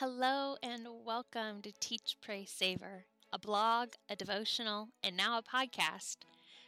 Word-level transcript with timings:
Hello 0.00 0.54
and 0.62 0.86
welcome 1.04 1.60
to 1.60 1.72
Teach, 1.80 2.18
Pray, 2.22 2.44
Savor, 2.44 3.04
a 3.32 3.38
blog, 3.40 3.88
a 4.08 4.14
devotional, 4.14 4.90
and 5.02 5.16
now 5.16 5.36
a 5.36 5.42
podcast. 5.42 6.18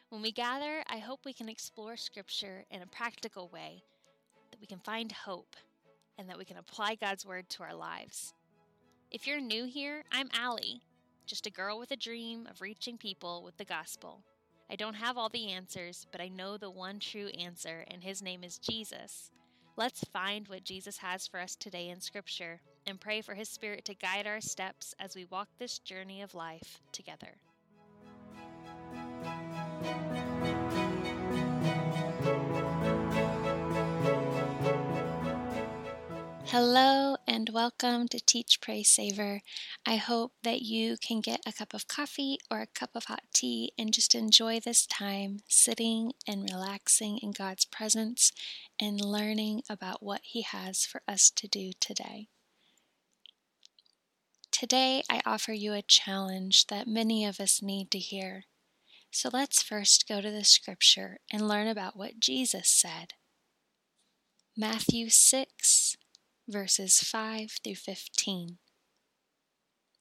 When 0.09 0.21
we 0.21 0.33
gather, 0.33 0.83
I 0.89 0.99
hope 0.99 1.21
we 1.25 1.33
can 1.33 1.49
explore 1.49 1.97
Scripture 1.97 2.65
in 2.73 2.83
a 2.83 2.89
practical 2.89 3.49
way, 3.49 3.85
that 4.51 4.61
we 4.61 4.67
can 4.67 4.81
find 4.81 5.13
hope, 5.13 5.55
and 6.19 6.29
that 6.29 6.39
we 6.39 6.45
can 6.45 6.57
apply 6.57 6.97
God's 6.97 7.25
Word 7.25 7.49
to 7.51 7.63
our 7.63 7.73
lives. 7.73 8.35
If 9.13 9.29
you're 9.29 9.41
new 9.41 9.65
here, 9.65 10.03
I'm 10.11 10.29
Allie, 10.37 10.83
just 11.25 11.47
a 11.47 11.53
girl 11.53 11.79
with 11.79 11.93
a 11.93 11.97
dream 11.97 12.49
of 12.51 12.61
reaching 12.61 12.99
people 12.99 13.45
with 13.45 13.57
the 13.59 13.65
gospel. 13.65 14.25
I 14.69 14.75
don't 14.75 14.95
have 14.95 15.17
all 15.17 15.29
the 15.29 15.53
answers, 15.53 16.05
but 16.11 16.21
I 16.21 16.27
know 16.27 16.57
the 16.57 16.69
one 16.69 16.99
true 16.99 17.29
answer, 17.29 17.85
and 17.87 18.03
his 18.03 18.23
name 18.23 18.43
is 18.43 18.59
Jesus. 18.59 19.31
Let's 19.77 20.03
find 20.13 20.49
what 20.49 20.65
Jesus 20.65 20.97
has 20.97 21.29
for 21.29 21.39
us 21.39 21.55
today 21.55 21.91
in 21.91 22.01
Scripture 22.01 22.61
and 22.87 23.01
pray 23.01 23.21
for 23.21 23.35
His 23.35 23.49
Spirit 23.49 23.85
to 23.87 23.95
guide 23.95 24.27
our 24.27 24.41
steps 24.41 24.95
as 24.99 25.15
we 25.15 25.25
walk 25.25 25.49
this 25.59 25.79
journey 25.79 26.23
of 26.23 26.35
life 26.35 26.81
together. 26.93 27.37
Hello 36.53 37.17
and 37.29 37.49
welcome 37.51 38.09
to 38.09 38.19
Teach, 38.19 38.61
Pray, 38.61 38.83
Savor. 38.83 39.41
I 39.87 39.95
hope 39.95 40.33
that 40.43 40.63
you 40.63 40.97
can 40.97 41.21
get 41.21 41.41
a 41.47 41.53
cup 41.53 41.75
of 41.75 41.87
coffee 41.87 42.39
or 42.51 42.61
a 42.61 42.67
cup 42.67 42.91
of 42.97 43.05
hot 43.05 43.23
tea 43.33 43.71
and 43.79 43.95
just 43.95 44.17
enjoy 44.17 44.59
this 44.59 44.85
time 44.85 45.43
sitting 45.47 46.13
and 46.27 46.51
relaxing 46.51 47.19
in 47.19 47.31
God's 47.31 47.65
presence 47.65 48.33
and 48.81 49.01
learning 49.01 49.63
about 49.71 50.03
what 50.03 50.23
He 50.25 50.43
has 50.43 50.85
for 50.85 51.03
us 51.07 51.31
to 51.31 51.47
do 51.47 51.71
today. 51.79 52.27
Today, 54.61 55.03
I 55.09 55.23
offer 55.25 55.55
you 55.55 55.73
a 55.73 55.81
challenge 55.81 56.67
that 56.67 56.87
many 56.87 57.25
of 57.25 57.41
us 57.41 57.63
need 57.63 57.91
to 57.93 57.99
hear. 57.99 58.45
So 59.11 59.31
let's 59.33 59.63
first 59.63 60.07
go 60.07 60.21
to 60.21 60.31
the 60.31 60.45
scripture 60.45 61.17
and 61.33 61.49
learn 61.49 61.67
about 61.67 61.97
what 61.97 62.21
Jesus 62.21 62.69
said. 62.69 63.15
Matthew 64.55 65.09
6, 65.09 65.97
verses 66.47 67.01
5 67.01 67.53
through 67.65 67.77
15. 67.77 68.59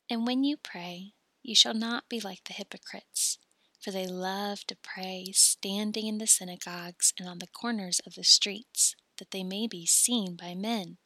And 0.09 0.27
when 0.27 0.43
you 0.43 0.57
pray, 0.61 1.13
you 1.41 1.55
shall 1.55 1.73
not 1.73 2.09
be 2.09 2.19
like 2.19 2.43
the 2.43 2.51
hypocrites, 2.51 3.37
for 3.81 3.91
they 3.91 4.07
love 4.07 4.67
to 4.67 4.75
pray 4.75 5.31
standing 5.33 6.05
in 6.05 6.17
the 6.17 6.27
synagogues 6.27 7.13
and 7.17 7.29
on 7.29 7.39
the 7.39 7.47
corners 7.47 8.01
of 8.05 8.15
the 8.15 8.25
streets, 8.25 8.97
that 9.19 9.31
they 9.31 9.45
may 9.45 9.67
be 9.67 9.85
seen 9.85 10.35
by 10.35 10.53
men. 10.53 10.97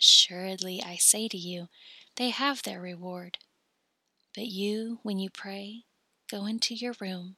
Assuredly, 0.00 0.82
I 0.84 0.96
say 0.96 1.28
to 1.28 1.38
you, 1.38 1.68
they 2.16 2.30
have 2.30 2.62
their 2.62 2.80
reward. 2.80 3.38
But 4.34 4.46
you, 4.46 4.98
when 5.02 5.18
you 5.18 5.30
pray, 5.30 5.84
go 6.30 6.46
into 6.46 6.74
your 6.74 6.94
room, 7.00 7.36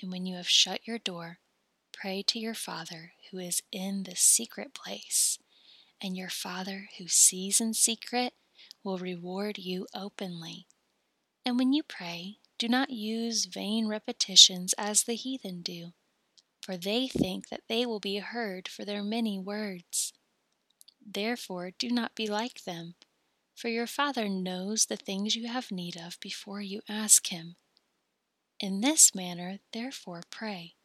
and 0.00 0.10
when 0.10 0.26
you 0.26 0.36
have 0.36 0.48
shut 0.48 0.86
your 0.86 0.98
door, 0.98 1.38
pray 1.92 2.22
to 2.28 2.38
your 2.38 2.54
Father 2.54 3.12
who 3.30 3.38
is 3.38 3.62
in 3.72 4.04
the 4.04 4.16
secret 4.16 4.74
place, 4.74 5.38
and 6.00 6.16
your 6.16 6.30
Father 6.30 6.88
who 6.98 7.08
sees 7.08 7.60
in 7.60 7.74
secret 7.74 8.34
will 8.84 8.98
reward 8.98 9.58
you 9.58 9.86
openly. 9.94 10.66
And 11.44 11.58
when 11.58 11.72
you 11.72 11.82
pray, 11.82 12.38
do 12.58 12.68
not 12.68 12.90
use 12.90 13.46
vain 13.46 13.86
repetitions 13.88 14.74
as 14.76 15.02
the 15.02 15.14
heathen 15.14 15.62
do, 15.62 15.92
for 16.60 16.76
they 16.76 17.08
think 17.08 17.48
that 17.48 17.62
they 17.68 17.86
will 17.86 18.00
be 18.00 18.18
heard 18.18 18.68
for 18.68 18.84
their 18.84 19.02
many 19.02 19.38
words. 19.38 20.12
Therefore, 21.04 21.70
do 21.78 21.88
not 21.88 22.14
be 22.14 22.26
like 22.26 22.64
them 22.64 22.94
for 23.60 23.68
your 23.68 23.86
Father 23.86 24.26
knows 24.26 24.86
the 24.86 24.96
things 24.96 25.36
you 25.36 25.46
have 25.46 25.70
need 25.70 25.94
of 25.94 26.18
before 26.18 26.62
you 26.62 26.80
ask 26.88 27.26
Him. 27.26 27.56
In 28.58 28.80
this 28.80 29.14
manner, 29.14 29.58
therefore, 29.74 30.22
pray 30.30 30.76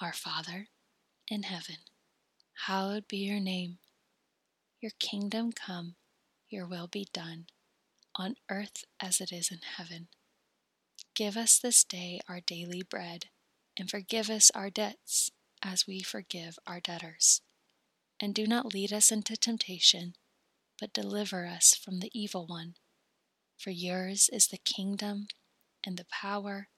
Our 0.00 0.12
Father 0.12 0.68
in 1.28 1.42
heaven, 1.42 1.78
hallowed 2.66 3.08
be 3.08 3.16
your 3.16 3.40
name. 3.40 3.78
Your 4.80 4.92
kingdom 5.00 5.50
come, 5.50 5.96
your 6.48 6.64
will 6.64 6.86
be 6.86 7.08
done, 7.12 7.46
on 8.14 8.36
earth 8.48 8.84
as 9.00 9.20
it 9.20 9.32
is 9.32 9.50
in 9.50 9.58
heaven. 9.76 10.06
Give 11.16 11.36
us 11.36 11.58
this 11.58 11.82
day 11.82 12.20
our 12.28 12.40
daily 12.40 12.82
bread, 12.82 13.26
and 13.76 13.90
forgive 13.90 14.30
us 14.30 14.52
our 14.54 14.70
debts 14.70 15.32
as 15.60 15.88
we 15.88 16.02
forgive 16.02 16.56
our 16.68 16.78
debtors. 16.78 17.40
And 18.20 18.32
do 18.32 18.46
not 18.46 18.72
lead 18.72 18.92
us 18.92 19.10
into 19.10 19.36
temptation 19.36 20.14
but 20.80 20.92
deliver 20.94 21.46
us 21.46 21.74
from 21.74 22.00
the 22.00 22.10
evil 22.18 22.46
one. 22.46 22.74
For 23.58 23.70
yours 23.70 24.30
is 24.32 24.48
the 24.48 24.56
kingdom, 24.56 25.28
and 25.84 25.98
the 25.98 26.06
power, 26.10 26.68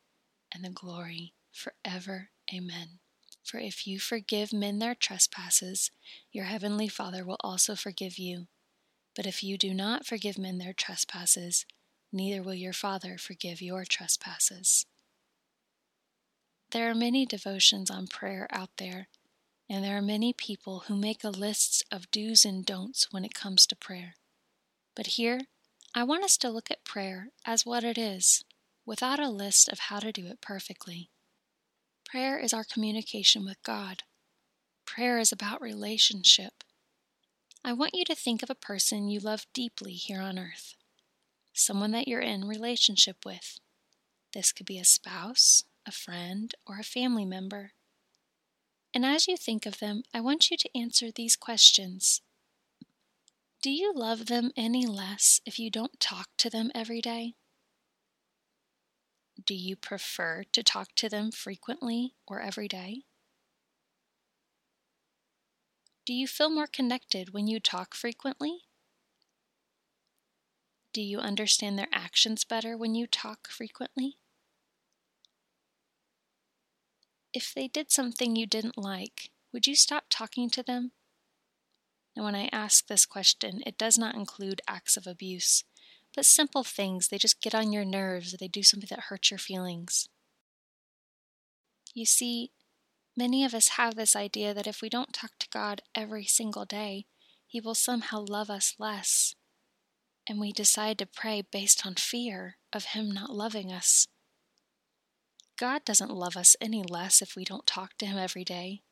and 0.53 0.65
the 0.65 0.71
glory, 0.71 1.33
forever. 1.53 2.31
Amen. 2.53 2.99
For 3.45 3.59
if 3.59 3.87
you 3.87 4.01
forgive 4.01 4.53
men 4.53 4.79
their 4.79 4.95
trespasses, 4.95 5.91
your 6.33 6.47
heavenly 6.47 6.89
Father 6.89 7.25
will 7.25 7.39
also 7.41 7.75
forgive 7.75 8.19
you. 8.19 8.49
But 9.15 9.27
if 9.27 9.43
you 9.43 9.57
do 9.57 9.73
not 9.73 10.07
forgive 10.07 10.39
men 10.39 10.59
their 10.59 10.73
trespasses, 10.73 11.67
neither 12.13 12.43
will 12.43 12.55
your 12.55 12.73
Father 12.73 13.19
forgive 13.19 13.63
your 13.63 13.85
trespasses. 13.85 14.87
There 16.71 16.91
are 16.91 16.95
many 16.95 17.27
devotions 17.27 17.91
on 17.91 18.07
prayer 18.07 18.47
out 18.51 18.71
there 18.79 19.09
and 19.73 19.83
there 19.83 19.97
are 19.97 20.03
many 20.03 20.35
people 20.35 20.81
who 20.81 20.95
make 20.95 21.25
a 21.25 21.31
list 21.31 21.83
of 21.91 22.11
do's 22.11 22.45
and 22.45 22.67
don'ts 22.67 23.11
when 23.11 23.25
it 23.25 23.33
comes 23.33 23.67
to 23.67 23.75
prayer. 23.75 24.17
But 24.95 25.07
here, 25.07 25.41
I 25.95 26.05
want 26.05 26.25
us 26.25 26.37
to 26.39 26.51
look 26.51 26.71
at 26.71 26.85
prayer 26.85 27.29
as 27.47 27.65
what 27.65 27.83
it 27.83 27.97
is, 27.97 28.45
without 28.85 29.19
a 29.19 29.31
list 29.31 29.71
of 29.71 29.79
how 29.79 29.99
to 30.01 30.13
do 30.13 30.27
it 30.27 30.43
perfectly. 30.43 31.09
Prayer 32.05 32.39
is 32.39 32.53
our 32.53 32.65
communication 32.65 33.47
with 33.47 33.63
God. 33.63 34.03
Prayer 34.85 35.19
is 35.19 35.33
about 35.33 35.63
relationship. 35.63 36.65
I 37.65 37.73
want 37.73 37.95
you 37.95 38.05
to 38.05 38.15
think 38.15 38.43
of 38.43 38.51
a 38.51 38.55
person 38.55 39.09
you 39.09 39.21
love 39.21 39.47
deeply 39.55 39.93
here 39.93 40.21
on 40.21 40.39
earth, 40.39 40.75
someone 41.55 41.93
that 41.93 42.07
you're 42.07 42.21
in 42.21 42.47
relationship 42.47 43.25
with. 43.25 43.59
This 44.35 44.53
could 44.53 44.67
be 44.67 44.79
a 44.79 44.85
spouse, 44.85 45.65
a 45.87 45.93
friend, 45.93 46.55
or 46.67 46.79
a 46.79 46.85
family 46.85 47.25
member. 47.25 47.73
And 48.95 49.07
as 49.07 49.27
you 49.27 49.37
think 49.37 49.65
of 49.65 49.79
them, 49.79 50.03
I 50.13 50.21
want 50.21 50.51
you 50.51 50.57
to 50.57 50.79
answer 50.79 51.11
these 51.11 51.37
questions. 51.37 52.21
Do 53.63 53.71
you 53.71 53.93
love 53.95 54.27
them 54.27 54.51
any 54.57 54.87
less 54.87 55.41
if 55.47 55.59
you 55.59 55.71
don't 55.71 55.99
talk 56.01 56.29
to 56.39 56.51
them 56.51 56.71
every 56.75 57.01
day? 57.01 57.35
Do 59.43 59.55
you 59.55 59.77
prefer 59.77 60.45
to 60.53 60.63
talk 60.63 60.95
to 60.97 61.09
them 61.09 61.31
frequently 61.31 62.15
or 62.27 62.41
every 62.41 62.69
day? 62.69 63.05
Do 66.05 66.13
you 66.13 66.27
feel 66.27 66.51
more 66.51 66.67
connected 66.67 67.33
when 67.33 67.47
you 67.47 67.61
talk 67.61 67.95
frequently? 67.95 68.63
Do 70.93 71.01
you 71.01 71.21
understand 71.21 71.79
their 71.79 71.89
actions 71.93 72.45
better 72.45 72.77
when 72.77 72.95
you 72.95 73.07
talk 73.07 73.49
frequently? 73.49 74.19
If 77.33 77.53
they 77.55 77.69
did 77.69 77.91
something 77.91 78.37
you 78.37 78.47
didn't 78.47 78.79
like, 78.79 79.31
would 79.53 79.67
you 79.67 79.75
stop 79.75 80.05
talking 80.11 80.51
to 80.51 80.63
them? 80.63 80.93
And 82.15 82.25
when 82.25 82.35
I 82.35 82.49
ask 82.53 82.87
this 82.87 83.07
question, 83.07 83.63
it 83.67 83.79
does 83.79 83.97
not 83.97 84.15
include 84.15 84.61
acts 84.69 84.97
of 84.97 85.07
abuse, 85.07 85.65
but 86.15 86.27
simple 86.27 86.63
things. 86.63 87.09
They 87.09 87.19
just 87.19 87.41
get 87.41 87.55
on 87.55 87.73
your 87.73 87.85
nerves 87.85 88.35
or 88.35 88.37
they 88.37 88.49
do 88.49 88.63
something 88.63 88.89
that 88.91 89.05
hurts 89.05 89.31
your 89.31 89.39
feelings. 89.39 90.09
You 91.95 92.05
see, 92.05 92.51
many 93.17 93.45
of 93.45 93.55
us 93.55 93.69
have 93.69 93.95
this 93.95 94.15
idea 94.15 94.53
that 94.55 94.67
if 94.67 94.83
we 94.83 94.89
don't 94.89 95.13
talk 95.13 95.33
to 95.39 95.49
God 95.51 95.83
every 95.95 96.25
single 96.25 96.65
day, 96.65 97.07
He 97.47 97.61
will 97.61 97.75
somehow 97.75 98.25
love 98.27 98.51
us 98.51 98.75
less. 98.79 99.35
And 100.29 100.39
we 100.39 100.53
decide 100.53 100.99
to 100.99 101.07
pray 101.07 101.43
based 101.51 101.87
on 101.87 101.95
fear 101.95 102.57
of 102.73 102.87
Him 102.87 103.11
not 103.11 103.31
loving 103.31 103.73
us. 103.73 104.07
God 105.63 105.85
doesn't 105.85 106.11
love 106.11 106.37
us 106.37 106.57
any 106.61 106.83
less 106.83 107.23
if 107.23 107.37
we 107.37 107.45
don't 107.45 107.69
talk 107.69 107.97
to 107.99 108.07
Him 108.07 108.19
every 108.19 108.43
day. 108.43 108.83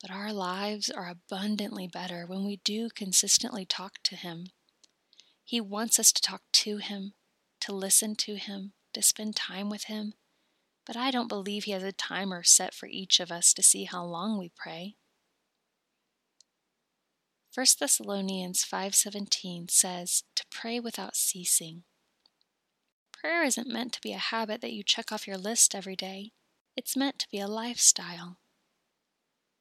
But 0.00 0.12
our 0.12 0.32
lives 0.32 0.88
are 0.88 1.08
abundantly 1.08 1.88
better 1.88 2.26
when 2.28 2.44
we 2.44 2.60
do 2.62 2.90
consistently 2.94 3.66
talk 3.66 3.94
to 4.04 4.14
Him. 4.14 4.50
He 5.44 5.60
wants 5.60 5.98
us 5.98 6.12
to 6.12 6.22
talk 6.22 6.42
to 6.52 6.76
Him, 6.76 7.14
to 7.62 7.74
listen 7.74 8.14
to 8.18 8.36
Him, 8.36 8.74
to 8.92 9.02
spend 9.02 9.34
time 9.34 9.68
with 9.68 9.86
Him. 9.86 10.14
But 10.86 10.96
I 10.96 11.10
don't 11.10 11.26
believe 11.26 11.64
He 11.64 11.72
has 11.72 11.82
a 11.82 11.90
timer 11.90 12.44
set 12.44 12.72
for 12.72 12.86
each 12.86 13.18
of 13.18 13.32
us 13.32 13.52
to 13.54 13.62
see 13.64 13.82
how 13.82 14.04
long 14.04 14.38
we 14.38 14.52
pray. 14.54 14.94
1 17.52 17.66
Thessalonians 17.80 18.64
5:17 18.64 19.68
says 19.72 20.22
to 20.36 20.44
pray 20.52 20.78
without 20.78 21.16
ceasing. 21.16 21.82
Prayer 23.24 23.44
isn't 23.44 23.66
meant 23.66 23.94
to 23.94 24.02
be 24.02 24.12
a 24.12 24.18
habit 24.18 24.60
that 24.60 24.74
you 24.74 24.82
check 24.82 25.10
off 25.10 25.26
your 25.26 25.38
list 25.38 25.74
every 25.74 25.96
day. 25.96 26.32
It's 26.76 26.94
meant 26.94 27.18
to 27.20 27.30
be 27.30 27.38
a 27.38 27.48
lifestyle. 27.48 28.36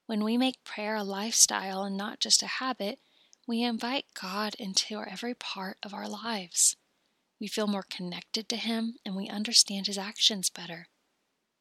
When 0.06 0.26
we 0.26 0.38
make 0.38 0.66
prayer 0.66 0.98
a 0.98 1.04
lifestyle 1.04 1.84
and 1.84 1.96
not 1.96 2.20
just 2.20 2.44
a 2.44 2.60
habit, 2.60 3.00
we 3.48 3.64
invite 3.64 4.04
God 4.22 4.54
into 4.60 5.00
every 5.00 5.34
part 5.34 5.78
of 5.82 5.94
our 5.94 6.10
lives. 6.10 6.76
We 7.40 7.48
feel 7.48 7.68
more 7.68 7.86
connected 7.90 8.50
to 8.50 8.58
Him 8.58 8.96
and 9.06 9.16
we 9.16 9.30
understand 9.30 9.88
His 9.88 9.98
actions 9.98 10.50
better. 10.50 10.88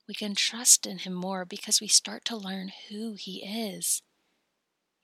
We 0.08 0.14
can 0.14 0.34
trust 0.34 0.88
in 0.88 0.98
Him 0.98 1.12
more 1.12 1.44
because 1.44 1.80
we 1.80 1.86
start 1.86 2.24
to 2.24 2.36
learn 2.36 2.72
who 2.88 3.12
He 3.12 3.44
is. 3.44 4.02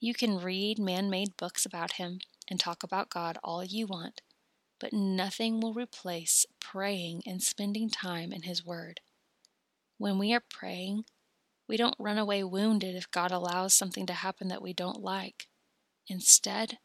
You 0.01 0.15
can 0.15 0.41
read 0.41 0.81
man 0.81 1.09
made 1.09 1.37
books 1.37 1.65
about 1.65 1.93
Him 1.93 2.19
and 2.51 2.59
talk 2.59 2.83
about 2.83 3.09
God 3.09 3.39
all 3.45 3.63
you 3.63 3.87
want, 3.87 4.21
but 4.79 4.93
nothing 4.93 5.61
will 5.61 5.75
replace 5.75 6.47
praying 6.61 7.23
and 7.27 7.43
spending 7.43 7.91
time 7.91 8.33
in 8.33 8.43
His 8.43 8.65
Word. 8.65 9.01
When 9.99 10.19
we 10.19 10.33
are 10.33 10.43
praying, 10.49 11.05
we 11.69 11.77
don't 11.77 11.97
run 11.99 12.19
away 12.19 12.45
wounded 12.45 12.95
if 12.95 13.11
God 13.11 13.31
allows 13.31 13.75
something 13.75 14.07
to 14.07 14.13
happen 14.13 14.49
that 14.49 14.63
we 14.63 14.73
don't 14.73 15.03
like. 15.03 15.49
Instead, 16.07 16.79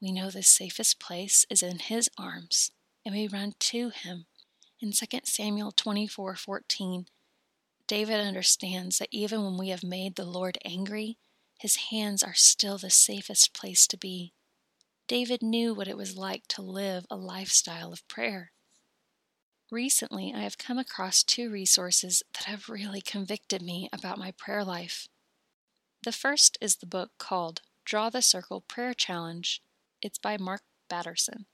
we 0.00 0.12
know 0.12 0.30
the 0.30 0.42
safest 0.42 0.98
place 0.98 1.44
is 1.50 1.62
in 1.62 1.78
His 1.78 2.08
arms, 2.18 2.70
and 3.04 3.14
we 3.14 3.28
run 3.28 3.54
to 3.58 3.90
Him. 3.90 4.26
In 4.80 4.92
2 4.92 5.06
Samuel 5.24 5.72
24 5.72 6.34
14, 6.34 7.06
David 7.86 8.20
understands 8.20 8.98
that 8.98 9.08
even 9.10 9.44
when 9.44 9.58
we 9.58 9.68
have 9.68 9.84
made 9.84 10.16
the 10.16 10.24
Lord 10.24 10.58
angry, 10.64 11.18
his 11.58 11.76
hands 11.90 12.24
are 12.24 12.34
still 12.34 12.78
the 12.78 12.90
safest 12.90 13.54
place 13.54 13.86
to 13.86 13.96
be. 13.96 14.32
David 15.08 15.42
knew 15.42 15.74
what 15.74 15.88
it 15.88 15.96
was 15.96 16.16
like 16.16 16.46
to 16.48 16.62
live 16.62 17.06
a 17.10 17.16
lifestyle 17.16 17.92
of 17.92 18.06
prayer. 18.08 18.52
Recently, 19.70 20.32
I 20.34 20.40
have 20.40 20.58
come 20.58 20.78
across 20.78 21.22
two 21.22 21.50
resources 21.50 22.22
that 22.34 22.44
have 22.44 22.68
really 22.68 23.00
convicted 23.00 23.62
me 23.62 23.88
about 23.92 24.18
my 24.18 24.32
prayer 24.32 24.64
life. 24.64 25.08
The 26.04 26.12
first 26.12 26.58
is 26.60 26.76
the 26.76 26.86
book 26.86 27.10
called 27.18 27.62
Draw 27.84 28.10
the 28.10 28.22
Circle 28.22 28.64
Prayer 28.68 28.92
Challenge. 28.92 29.62
It's 30.02 30.18
by 30.18 30.36
Mark 30.36 30.62
Batterson. 30.90 31.46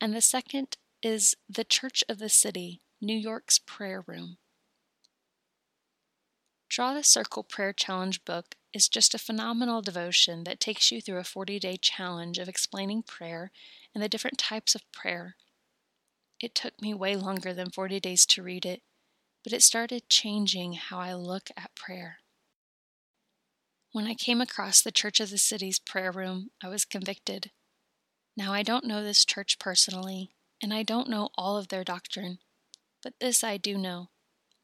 And 0.00 0.14
the 0.14 0.20
second 0.20 0.76
is 1.02 1.34
The 1.48 1.64
Church 1.64 2.04
of 2.08 2.18
the 2.18 2.28
City, 2.28 2.80
New 3.00 3.16
York's 3.16 3.58
Prayer 3.58 4.04
Room. 4.06 4.36
Draw 6.74 6.94
the 6.94 7.04
Circle 7.04 7.44
Prayer 7.44 7.72
Challenge 7.72 8.24
book 8.24 8.56
is 8.72 8.88
just 8.88 9.14
a 9.14 9.18
phenomenal 9.18 9.80
devotion 9.80 10.42
that 10.42 10.58
takes 10.58 10.90
you 10.90 11.00
through 11.00 11.18
a 11.18 11.22
40 11.22 11.60
day 11.60 11.76
challenge 11.76 12.36
of 12.38 12.48
explaining 12.48 13.04
prayer 13.04 13.52
and 13.94 14.02
the 14.02 14.08
different 14.08 14.38
types 14.38 14.74
of 14.74 14.82
prayer. 14.90 15.36
It 16.40 16.52
took 16.52 16.82
me 16.82 16.92
way 16.92 17.14
longer 17.14 17.54
than 17.54 17.70
40 17.70 18.00
days 18.00 18.26
to 18.26 18.42
read 18.42 18.66
it, 18.66 18.82
but 19.44 19.52
it 19.52 19.62
started 19.62 20.08
changing 20.08 20.72
how 20.72 20.98
I 20.98 21.14
look 21.14 21.48
at 21.56 21.76
prayer. 21.76 22.18
When 23.92 24.08
I 24.08 24.14
came 24.14 24.40
across 24.40 24.82
the 24.82 24.90
Church 24.90 25.20
of 25.20 25.30
the 25.30 25.38
City's 25.38 25.78
prayer 25.78 26.10
room, 26.10 26.50
I 26.60 26.66
was 26.66 26.84
convicted. 26.84 27.52
Now, 28.36 28.52
I 28.52 28.64
don't 28.64 28.84
know 28.84 29.00
this 29.00 29.24
church 29.24 29.60
personally, 29.60 30.34
and 30.60 30.74
I 30.74 30.82
don't 30.82 31.08
know 31.08 31.28
all 31.38 31.56
of 31.56 31.68
their 31.68 31.84
doctrine, 31.84 32.40
but 33.00 33.14
this 33.20 33.44
I 33.44 33.58
do 33.58 33.78
know 33.78 34.08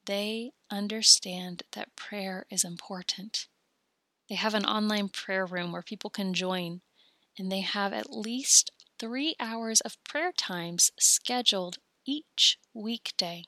they 0.06 0.52
understand 0.70 1.62
that 1.72 1.96
prayer 1.96 2.46
is 2.50 2.64
important. 2.64 3.46
They 4.28 4.36
have 4.36 4.54
an 4.54 4.64
online 4.64 5.08
prayer 5.08 5.44
room 5.44 5.72
where 5.72 5.82
people 5.82 6.10
can 6.10 6.34
join, 6.34 6.82
and 7.38 7.50
they 7.50 7.60
have 7.60 7.92
at 7.92 8.12
least 8.12 8.70
three 8.98 9.34
hours 9.40 9.80
of 9.80 10.02
prayer 10.04 10.32
times 10.32 10.90
scheduled 10.98 11.78
each 12.06 12.58
weekday. 12.74 13.44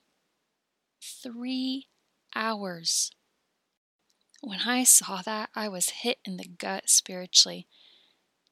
Three 1.00 1.88
hours. 2.34 3.10
When 4.40 4.60
I 4.66 4.82
saw 4.84 5.22
that, 5.22 5.50
I 5.54 5.68
was 5.68 5.90
hit 5.90 6.18
in 6.24 6.36
the 6.36 6.48
gut 6.48 6.88
spiritually. 6.88 7.66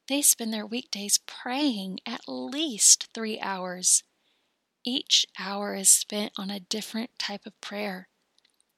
They 0.07 0.21
spend 0.21 0.53
their 0.53 0.65
weekdays 0.65 1.19
praying 1.25 1.99
at 2.05 2.21
least 2.27 3.09
three 3.13 3.39
hours. 3.39 4.03
Each 4.83 5.25
hour 5.39 5.75
is 5.75 5.89
spent 5.89 6.33
on 6.37 6.49
a 6.49 6.59
different 6.59 7.11
type 7.19 7.45
of 7.45 7.59
prayer. 7.61 8.07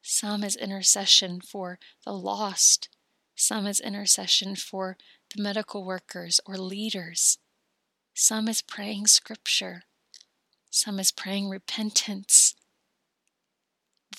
Some 0.01 0.44
is 0.44 0.55
intercession 0.55 1.39
for 1.39 1.79
the 2.03 2.13
lost, 2.13 2.89
some 3.35 3.65
is 3.65 3.79
intercession 3.79 4.55
for 4.55 4.97
the 5.35 5.41
medical 5.41 5.83
workers 5.83 6.39
or 6.45 6.57
leaders. 6.57 7.39
Some 8.13 8.47
is 8.47 8.61
praying 8.61 9.07
scripture. 9.07 9.83
Some 10.69 11.00
is 11.00 11.11
praying 11.11 11.50
repentance. 11.50 12.56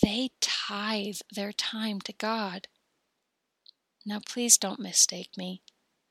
They 0.02 0.30
tithe 0.40 1.18
their 1.32 1.52
time 1.52 2.00
to 2.02 2.12
God. 2.12 2.66
Now, 4.04 4.20
please 4.24 4.58
don't 4.58 4.80
mistake 4.80 5.30
me. 5.36 5.62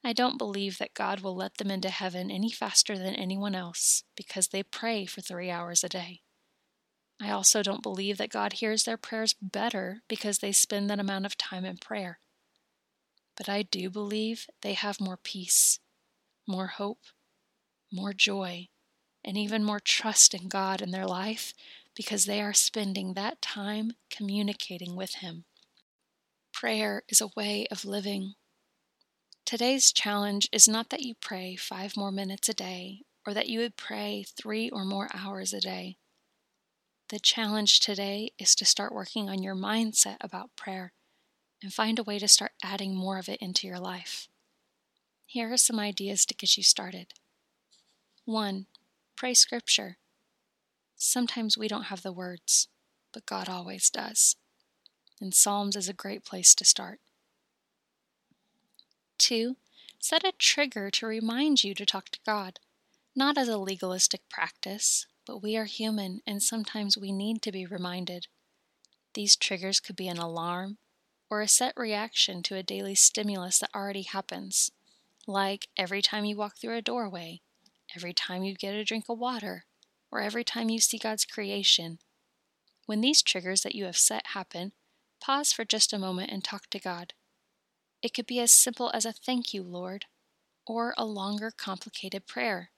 I 0.03 0.11
don't 0.11 0.38
believe 0.38 0.79
that 0.79 0.94
God 0.94 1.21
will 1.21 1.35
let 1.35 1.57
them 1.57 1.71
into 1.71 1.89
heaven 1.89 2.29
any 2.29 2.51
faster 2.51 2.97
than 2.97 3.15
anyone 3.15 3.55
else 3.55 4.03
because 4.17 4.50
they 4.50 4.61
pray 4.61 5.05
for 5.05 5.21
three 5.21 5.50
hours 5.50 5.83
a 5.83 5.89
day. 5.89 6.21
I 7.21 7.31
also 7.31 7.63
don't 7.63 7.81
believe 7.81 8.17
that 8.17 8.29
God 8.29 8.53
hears 8.53 8.83
their 8.83 8.97
prayers 8.97 9.33
better 9.41 10.01
because 10.09 10.39
they 10.39 10.51
spend 10.51 10.89
that 10.89 11.00
amount 11.00 11.25
of 11.25 11.38
time 11.38 11.63
in 11.63 11.77
prayer. 11.77 12.19
But 13.38 13.47
I 13.47 13.61
do 13.61 13.89
believe 13.89 14.47
they 14.61 14.73
have 14.73 15.00
more 15.00 15.17
peace, 15.17 15.79
more 16.45 16.67
hope, 16.67 17.05
more 17.91 18.11
joy, 18.11 18.67
and 19.23 19.38
even 19.38 19.63
more 19.63 19.79
trust 19.79 20.33
in 20.33 20.50
God 20.50 20.81
in 20.81 20.91
their 20.91 21.07
life 21.07 21.53
because 21.95 22.25
they 22.25 22.41
are 22.41 22.53
spending 22.53 23.13
that 23.13 23.41
time 23.41 23.94
communicating 24.09 24.97
with 24.97 25.15
Him. 25.15 25.45
Prayer 26.51 27.03
is 27.07 27.21
a 27.21 27.29
way 27.38 27.67
of 27.71 27.85
living 27.85 28.35
Today's 29.45 29.91
challenge 29.91 30.47
is 30.53 30.69
not 30.69 30.89
that 30.89 31.01
you 31.01 31.15
pray 31.15 31.57
five 31.57 31.97
more 31.97 32.11
minutes 32.11 32.47
a 32.47 32.53
day 32.53 33.01
or 33.27 33.33
that 33.33 33.49
you 33.49 33.59
would 33.59 33.75
pray 33.75 34.23
three 34.23 34.69
or 34.69 34.85
more 34.85 35.09
hours 35.13 35.53
a 35.53 35.59
day. 35.59 35.97
The 37.09 37.19
challenge 37.19 37.81
today 37.81 38.31
is 38.39 38.55
to 38.55 38.65
start 38.65 38.93
working 38.93 39.29
on 39.29 39.43
your 39.43 39.53
mindset 39.53 40.15
about 40.21 40.55
prayer 40.55 40.93
and 41.61 41.73
find 41.73 41.99
a 41.99 42.03
way 42.03 42.19
to 42.19 42.27
start 42.27 42.53
adding 42.63 42.95
more 42.95 43.17
of 43.19 43.27
it 43.27 43.41
into 43.41 43.67
your 43.67 43.79
life. 43.79 44.29
Here 45.25 45.51
are 45.51 45.57
some 45.57 45.79
ideas 45.79 46.25
to 46.27 46.33
get 46.33 46.55
you 46.55 46.63
started. 46.63 47.13
1. 48.23 48.67
Pray 49.17 49.33
scripture. 49.33 49.97
Sometimes 50.95 51.57
we 51.57 51.67
don't 51.67 51.85
have 51.85 52.01
the 52.01 52.13
words, 52.13 52.69
but 53.13 53.25
God 53.25 53.49
always 53.49 53.89
does. 53.89 54.37
And 55.19 55.33
Psalms 55.33 55.75
is 55.75 55.89
a 55.89 55.93
great 55.93 56.23
place 56.23 56.55
to 56.55 56.65
start. 56.65 56.99
Two, 59.23 59.55
set 60.01 60.25
a 60.25 60.33
trigger 60.33 60.91
to 60.91 61.07
remind 61.07 61.63
you 61.63 61.74
to 61.75 61.86
talk 61.86 62.09
to 62.09 62.19
God, 62.25 62.59
not 63.15 63.38
as 63.38 63.48
a 63.48 63.57
legalistic 63.57 64.27
practice, 64.27 65.07
but 65.25 65.41
we 65.41 65.55
are 65.55 65.63
human 65.63 66.21
and 66.27 66.43
sometimes 66.43 66.98
we 66.98 67.13
need 67.13 67.41
to 67.43 67.51
be 67.53 67.65
reminded. 67.65 68.27
These 69.13 69.38
triggers 69.38 69.79
could 69.79 69.95
be 69.95 70.09
an 70.09 70.17
alarm 70.17 70.77
or 71.29 71.39
a 71.39 71.48
set 71.48 71.74
reaction 71.77 72.43
to 72.43 72.57
a 72.57 72.63
daily 72.63 72.95
stimulus 72.95 73.59
that 73.59 73.74
already 73.74 74.01
happens, 74.01 74.71
like 75.25 75.69
every 75.77 76.01
time 76.01 76.25
you 76.25 76.36
walk 76.36 76.57
through 76.57 76.75
a 76.75 76.81
doorway, 76.81 77.39
every 77.95 78.12
time 78.12 78.43
you 78.43 78.53
get 78.53 78.75
a 78.75 78.83
drink 78.83 79.05
of 79.07 79.19
water, 79.19 79.63
or 80.12 80.19
every 80.19 80.43
time 80.43 80.67
you 80.67 80.81
see 80.81 80.98
God's 80.98 81.24
creation. 81.24 82.00
When 82.88 83.00
these 83.00 83.21
triggers 83.21 83.62
that 83.62 83.74
you 83.74 83.86
have 83.86 83.95
set 83.95 84.27
happen, 84.33 84.74
pause 85.21 85.53
for 85.53 85.63
just 85.63 85.93
a 85.93 85.98
moment 85.98 86.29
and 86.29 86.43
talk 86.43 86.69
to 86.71 86.77
God. 86.77 87.13
It 88.03 88.13
could 88.13 88.27
be 88.27 88.41
as 88.41 88.51
simple 88.51 88.91
as 88.93 89.05
a 89.05 89.13
thank 89.13 89.53
you, 89.53 89.63
Lord, 89.63 90.05
or 90.67 90.93
a 90.98 91.05
longer, 91.05 91.51
complicated 91.55 92.27
prayer. 92.27 92.69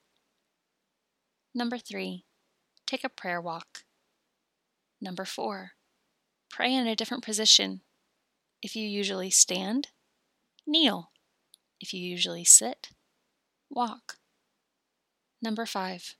Number 1.53 1.79
three, 1.79 2.25
take 2.85 3.03
a 3.03 3.09
prayer 3.09 3.41
walk. 3.41 3.85
Number 5.01 5.25
four, 5.25 5.71
pray 6.51 6.73
in 6.75 6.85
a 6.85 6.95
different 6.95 7.23
position. 7.23 7.81
If 8.61 8.75
you 8.75 8.87
usually 8.87 9.31
stand, 9.31 9.87
kneel. 10.67 11.09
If 11.81 11.91
you 11.91 11.99
usually 11.99 12.45
sit, 12.45 12.89
walk. 13.67 14.17
Number 15.41 15.65
five, 15.65 16.15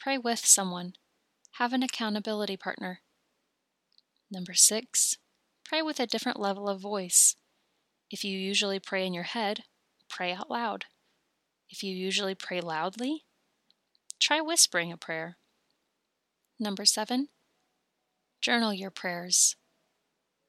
pray 0.00 0.16
with 0.16 0.46
someone. 0.46 0.92
Have 1.52 1.72
an 1.72 1.82
accountability 1.82 2.56
partner. 2.56 3.00
Number 4.30 4.54
six, 4.54 5.18
pray 5.64 5.82
with 5.82 5.98
a 5.98 6.06
different 6.06 6.38
level 6.38 6.68
of 6.68 6.80
voice. 6.80 7.34
If 8.10 8.24
you 8.24 8.38
usually 8.38 8.78
pray 8.78 9.06
in 9.06 9.12
your 9.12 9.24
head, 9.24 9.64
pray 10.08 10.32
out 10.32 10.50
loud. 10.50 10.86
If 11.68 11.82
you 11.82 11.94
usually 11.94 12.34
pray 12.34 12.60
loudly, 12.60 13.24
try 14.18 14.40
whispering 14.40 14.90
a 14.90 14.96
prayer. 14.96 15.36
Number 16.58 16.84
seven, 16.86 17.28
journal 18.40 18.72
your 18.72 18.90
prayers. 18.90 19.56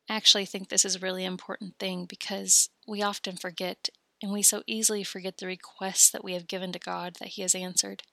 I 0.10 0.16
actually 0.16 0.46
think 0.46 0.70
this 0.70 0.86
is 0.86 0.96
a 0.96 1.00
really 1.00 1.26
important 1.26 1.78
thing 1.78 2.06
because 2.06 2.70
we 2.88 3.02
often 3.02 3.36
forget, 3.36 3.90
and 4.24 4.32
we 4.32 4.42
so 4.42 4.64
easily 4.66 5.04
forget 5.04 5.38
the 5.38 5.46
requests 5.46 6.10
that 6.10 6.24
we 6.24 6.34
have 6.34 6.48
given 6.48 6.72
to 6.72 6.80
God 6.80 7.18
that 7.20 7.30
He 7.30 7.42
has 7.42 7.54
answered. 7.54 8.04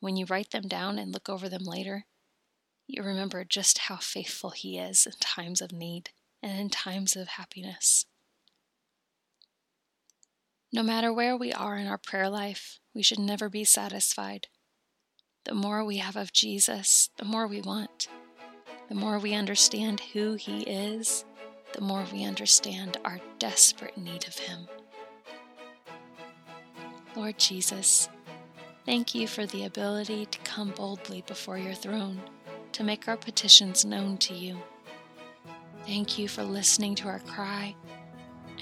When 0.00 0.16
you 0.16 0.24
write 0.24 0.50
them 0.50 0.66
down 0.66 0.98
and 0.98 1.12
look 1.12 1.28
over 1.28 1.48
them 1.48 1.64
later, 1.64 2.06
you 2.86 3.02
remember 3.02 3.44
just 3.44 3.78
how 3.78 3.98
faithful 3.98 4.50
He 4.50 4.78
is 4.78 5.06
in 5.06 5.12
times 5.20 5.60
of 5.60 5.70
need 5.70 6.10
and 6.42 6.58
in 6.58 6.70
times 6.70 7.14
of 7.14 7.28
happiness. 7.28 8.06
No 10.72 10.84
matter 10.84 11.12
where 11.12 11.36
we 11.36 11.52
are 11.52 11.76
in 11.76 11.88
our 11.88 11.98
prayer 11.98 12.30
life, 12.30 12.78
we 12.94 13.02
should 13.02 13.18
never 13.18 13.48
be 13.48 13.64
satisfied. 13.64 14.46
The 15.44 15.54
more 15.54 15.84
we 15.84 15.96
have 15.96 16.14
of 16.14 16.32
Jesus, 16.32 17.10
the 17.16 17.24
more 17.24 17.48
we 17.48 17.60
want. 17.60 18.06
The 18.88 18.94
more 18.94 19.18
we 19.18 19.34
understand 19.34 20.00
who 20.12 20.34
He 20.34 20.62
is, 20.62 21.24
the 21.72 21.80
more 21.80 22.04
we 22.12 22.24
understand 22.24 22.98
our 23.04 23.20
desperate 23.40 23.98
need 23.98 24.28
of 24.28 24.38
Him. 24.38 24.68
Lord 27.16 27.36
Jesus, 27.38 28.08
thank 28.86 29.12
you 29.12 29.26
for 29.26 29.46
the 29.46 29.64
ability 29.64 30.26
to 30.26 30.38
come 30.40 30.70
boldly 30.70 31.24
before 31.26 31.58
your 31.58 31.74
throne, 31.74 32.20
to 32.72 32.84
make 32.84 33.08
our 33.08 33.16
petitions 33.16 33.84
known 33.84 34.18
to 34.18 34.34
you. 34.34 34.56
Thank 35.84 36.16
you 36.16 36.28
for 36.28 36.44
listening 36.44 36.94
to 36.96 37.08
our 37.08 37.18
cry 37.20 37.74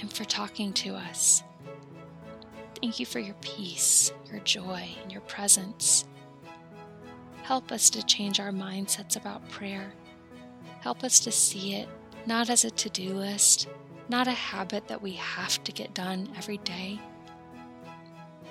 and 0.01 0.11
for 0.11 0.25
talking 0.25 0.73
to 0.73 0.95
us. 0.95 1.43
Thank 2.81 3.01
you 3.01 3.07
for 3.07 3.19
your 3.19 3.35
peace, 3.41 4.13
your 4.31 4.41
joy, 4.41 4.89
and 5.03 5.11
your 5.11 5.23
presence. 5.23 6.07
Help 7.43 7.73
us 7.73 7.91
to 7.91 8.05
change 8.05 8.39
our 8.39 8.53
mindsets 8.53 9.17
about 9.17 9.49
prayer. 9.49 9.93
Help 10.81 11.03
us 11.03 11.19
to 11.21 11.33
see 11.33 11.75
it 11.75 11.89
not 12.27 12.51
as 12.51 12.65
a 12.65 12.71
to 12.71 12.91
do 12.91 13.15
list, 13.15 13.69
not 14.09 14.29
a 14.29 14.33
habit 14.33 14.87
that 14.87 15.03
we 15.03 15.13
have 15.13 15.63
to 15.65 15.73
get 15.73 15.95
done 15.95 16.29
every 16.37 16.59
day, 16.59 17.01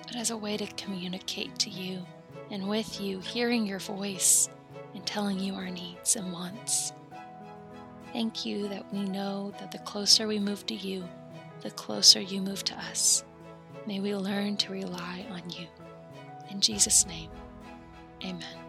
but 0.04 0.16
as 0.16 0.32
a 0.32 0.38
way 0.38 0.58
to 0.58 0.66
communicate 0.74 1.58
to 1.60 1.70
you 1.70 2.06
and 2.50 2.68
with 2.68 3.00
you, 3.00 3.20
hearing 3.20 3.66
your 3.66 3.80
voice 3.80 4.50
and 4.94 5.06
telling 5.06 5.40
you 5.40 5.54
our 5.54 5.70
needs 5.70 6.16
and 6.16 6.34
wants. 6.34 6.92
Thank 8.14 8.46
you 8.46 8.68
that 8.70 8.92
we 8.92 9.04
know 9.04 9.54
that 9.60 9.72
the 9.72 9.80
closer 9.80 10.28
we 10.28 10.40
move 10.40 10.66
to 10.66 10.76
you, 10.76 11.08
the 11.62 11.72
closer 11.72 12.20
you 12.20 12.42
move 12.42 12.64
to 12.66 12.74
us. 12.76 13.24
May 13.88 14.02
we 14.02 14.14
learn 14.14 14.58
to 14.58 14.74
rely 14.74 15.26
on 15.32 15.50
you. 15.50 15.66
In 16.52 16.60
Jesus' 16.60 17.06
name, 17.06 17.30
amen. 18.22 18.67